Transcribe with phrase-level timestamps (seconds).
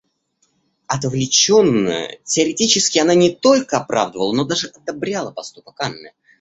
[0.87, 6.13] Отвлеченно, теоретически, она не только оправдывала, но даже одобряла поступок Анны.